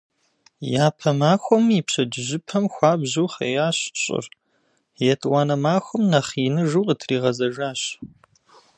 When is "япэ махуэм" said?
0.85-1.65